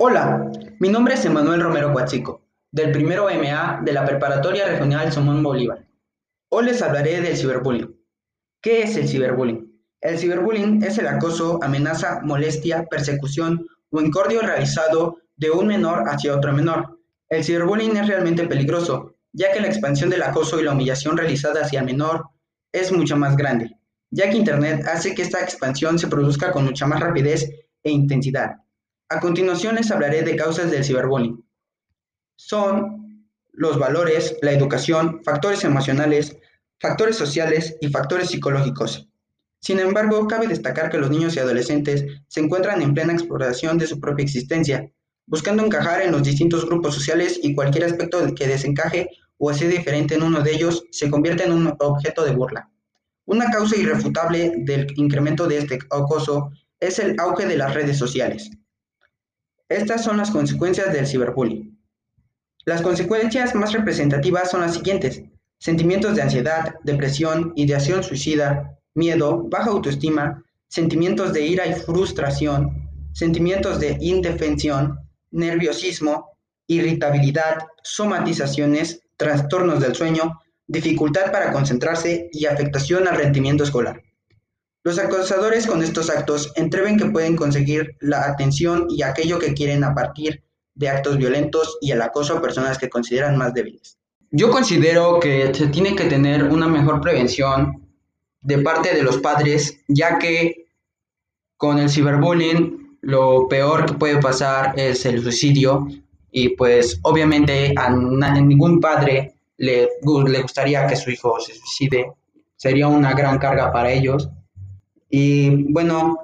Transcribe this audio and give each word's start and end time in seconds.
Hola, 0.00 0.48
mi 0.78 0.90
nombre 0.90 1.14
es 1.14 1.24
Emanuel 1.24 1.60
Romero 1.60 1.92
Cuatzico, 1.92 2.46
del 2.70 2.92
primero 2.92 3.24
MA 3.24 3.80
de 3.84 3.92
la 3.92 4.04
Preparatoria 4.04 4.64
Regional 4.64 5.10
Simón 5.10 5.42
Bolívar. 5.42 5.88
Hoy 6.50 6.66
les 6.66 6.80
hablaré 6.82 7.20
del 7.20 7.36
ciberbullying. 7.36 8.00
¿Qué 8.62 8.82
es 8.82 8.96
el 8.96 9.08
ciberbullying? 9.08 9.82
El 10.00 10.16
ciberbullying 10.16 10.84
es 10.84 10.98
el 10.98 11.08
acoso, 11.08 11.58
amenaza, 11.64 12.20
molestia, 12.22 12.86
persecución 12.88 13.66
o 13.90 14.00
incordio 14.00 14.40
realizado 14.40 15.16
de 15.34 15.50
un 15.50 15.66
menor 15.66 16.04
hacia 16.06 16.36
otro 16.36 16.52
menor. 16.52 17.00
El 17.28 17.42
ciberbullying 17.42 17.96
es 17.96 18.06
realmente 18.06 18.46
peligroso, 18.46 19.16
ya 19.32 19.50
que 19.52 19.58
la 19.58 19.66
expansión 19.66 20.10
del 20.10 20.22
acoso 20.22 20.60
y 20.60 20.62
la 20.62 20.74
humillación 20.74 21.16
realizada 21.16 21.62
hacia 21.62 21.80
el 21.80 21.86
menor 21.86 22.24
es 22.70 22.92
mucho 22.92 23.16
más 23.16 23.36
grande, 23.36 23.76
ya 24.12 24.30
que 24.30 24.36
Internet 24.36 24.86
hace 24.86 25.12
que 25.12 25.22
esta 25.22 25.40
expansión 25.40 25.98
se 25.98 26.06
produzca 26.06 26.52
con 26.52 26.66
mucha 26.66 26.86
más 26.86 27.00
rapidez 27.00 27.50
e 27.82 27.90
intensidad. 27.90 28.58
A 29.10 29.20
continuación 29.20 29.76
les 29.76 29.90
hablaré 29.90 30.22
de 30.22 30.36
causas 30.36 30.70
del 30.70 30.84
ciberbullying. 30.84 31.42
Son 32.36 33.26
los 33.52 33.78
valores, 33.78 34.36
la 34.42 34.52
educación, 34.52 35.22
factores 35.24 35.64
emocionales, 35.64 36.36
factores 36.78 37.16
sociales 37.16 37.76
y 37.80 37.88
factores 37.88 38.28
psicológicos. 38.28 39.08
Sin 39.60 39.80
embargo, 39.80 40.28
cabe 40.28 40.46
destacar 40.46 40.90
que 40.90 40.98
los 40.98 41.10
niños 41.10 41.34
y 41.34 41.38
adolescentes 41.38 42.04
se 42.28 42.40
encuentran 42.40 42.82
en 42.82 42.92
plena 42.92 43.14
exploración 43.14 43.78
de 43.78 43.86
su 43.86 43.98
propia 43.98 44.24
existencia, 44.24 44.92
buscando 45.26 45.64
encajar 45.64 46.02
en 46.02 46.12
los 46.12 46.22
distintos 46.22 46.66
grupos 46.66 46.94
sociales 46.94 47.40
y 47.42 47.54
cualquier 47.54 47.84
aspecto 47.84 48.34
que 48.34 48.46
desencaje 48.46 49.08
o 49.38 49.54
sea 49.54 49.68
diferente 49.68 50.16
en 50.16 50.22
uno 50.22 50.42
de 50.42 50.52
ellos 50.52 50.84
se 50.90 51.08
convierte 51.08 51.44
en 51.44 51.52
un 51.52 51.74
objeto 51.78 52.26
de 52.26 52.32
burla. 52.32 52.70
Una 53.24 53.50
causa 53.50 53.74
irrefutable 53.74 54.52
del 54.58 54.86
incremento 54.96 55.46
de 55.46 55.58
este 55.58 55.78
acoso 55.90 56.50
es 56.78 56.98
el 56.98 57.18
auge 57.18 57.46
de 57.46 57.56
las 57.56 57.72
redes 57.72 57.96
sociales. 57.96 58.50
Estas 59.68 60.02
son 60.02 60.16
las 60.16 60.30
consecuencias 60.30 60.92
del 60.92 61.06
ciberbullying. 61.06 61.78
Las 62.64 62.80
consecuencias 62.80 63.54
más 63.54 63.72
representativas 63.72 64.50
son 64.50 64.62
las 64.62 64.74
siguientes. 64.74 65.22
Sentimientos 65.58 66.16
de 66.16 66.22
ansiedad, 66.22 66.74
depresión, 66.84 67.52
ideación 67.56 68.02
suicida, 68.02 68.78
miedo, 68.94 69.44
baja 69.48 69.70
autoestima, 69.70 70.42
sentimientos 70.68 71.32
de 71.32 71.42
ira 71.42 71.66
y 71.66 71.74
frustración, 71.74 72.88
sentimientos 73.12 73.80
de 73.80 73.96
indefensión, 74.00 74.98
nerviosismo, 75.30 76.38
irritabilidad, 76.66 77.58
somatizaciones, 77.82 79.02
trastornos 79.16 79.80
del 79.80 79.94
sueño, 79.94 80.40
dificultad 80.66 81.32
para 81.32 81.52
concentrarse 81.52 82.28
y 82.32 82.46
afectación 82.46 83.08
al 83.08 83.16
rendimiento 83.16 83.64
escolar. 83.64 84.02
Los 84.88 84.98
acosadores 84.98 85.66
con 85.66 85.82
estos 85.82 86.08
actos 86.08 86.50
entreven 86.56 86.96
que 86.96 87.04
pueden 87.04 87.36
conseguir 87.36 87.98
la 88.00 88.24
atención 88.24 88.86
y 88.88 89.02
aquello 89.02 89.38
que 89.38 89.52
quieren 89.52 89.84
a 89.84 89.94
partir 89.94 90.42
de 90.76 90.88
actos 90.88 91.18
violentos 91.18 91.76
y 91.82 91.90
el 91.90 92.00
acoso 92.00 92.38
a 92.38 92.40
personas 92.40 92.78
que 92.78 92.88
consideran 92.88 93.36
más 93.36 93.52
débiles. 93.52 93.98
Yo 94.30 94.50
considero 94.50 95.20
que 95.20 95.52
se 95.52 95.66
tiene 95.66 95.94
que 95.94 96.04
tener 96.04 96.44
una 96.44 96.68
mejor 96.68 97.02
prevención 97.02 97.86
de 98.40 98.60
parte 98.60 98.94
de 98.94 99.02
los 99.02 99.18
padres, 99.18 99.78
ya 99.88 100.18
que 100.18 100.68
con 101.58 101.78
el 101.78 101.90
ciberbullying 101.90 102.96
lo 103.02 103.46
peor 103.46 103.84
que 103.84 103.92
puede 103.92 104.16
pasar 104.22 104.72
es 104.80 105.04
el 105.04 105.22
suicidio 105.22 105.86
y 106.30 106.56
pues 106.56 106.98
obviamente 107.02 107.74
a, 107.76 107.90
ningún 107.90 108.80
padre 108.80 109.34
le, 109.58 109.86
le 110.28 110.40
gustaría 110.40 110.86
que 110.86 110.96
su 110.96 111.10
hijo 111.10 111.38
se 111.40 111.52
suicide, 111.52 112.10
sería 112.56 112.88
una 112.88 113.12
gran 113.12 113.38
carga 113.38 113.70
para 113.70 113.92
ellos 113.92 114.30
y 115.10 115.72
bueno, 115.72 116.18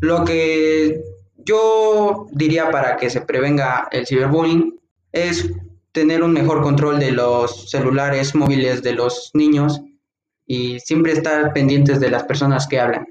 lo 0.00 0.24
que 0.24 1.02
yo 1.44 2.26
diría 2.32 2.70
para 2.70 2.96
que 2.96 3.10
se 3.10 3.20
prevenga 3.20 3.88
el 3.92 4.06
ciberbullying 4.06 4.78
es 5.12 5.50
tener 5.92 6.22
un 6.22 6.32
mejor 6.32 6.62
control 6.62 6.98
de 6.98 7.12
los 7.12 7.70
celulares 7.70 8.34
móviles 8.34 8.82
de 8.82 8.94
los 8.94 9.30
niños 9.34 9.80
y 10.46 10.80
siempre 10.80 11.12
estar 11.12 11.52
pendientes 11.52 12.00
de 12.00 12.10
las 12.10 12.24
personas 12.24 12.66
que 12.66 12.80
hablan. 12.80 13.06